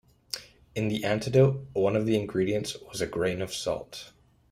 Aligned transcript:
In 0.73 0.87
the 0.87 1.03
antidote, 1.03 1.63
one 1.73 1.95
of 1.95 2.07
the 2.07 2.15
ingredients 2.19 2.75
was 2.89 3.01
a 3.01 3.05
grain 3.05 3.39
of 3.39 3.53
salt. 3.53 4.13